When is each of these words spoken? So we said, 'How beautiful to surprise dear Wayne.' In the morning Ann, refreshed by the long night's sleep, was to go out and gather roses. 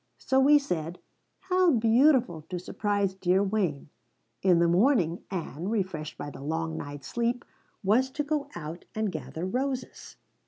So 0.17 0.39
we 0.39 0.57
said, 0.57 0.97
'How 1.41 1.69
beautiful 1.73 2.41
to 2.49 2.57
surprise 2.57 3.13
dear 3.13 3.43
Wayne.' 3.43 3.89
In 4.41 4.57
the 4.57 4.67
morning 4.67 5.21
Ann, 5.29 5.69
refreshed 5.69 6.17
by 6.17 6.31
the 6.31 6.41
long 6.41 6.75
night's 6.75 7.07
sleep, 7.07 7.45
was 7.83 8.09
to 8.13 8.23
go 8.23 8.49
out 8.55 8.83
and 8.95 9.11
gather 9.11 9.45
roses. 9.45 10.15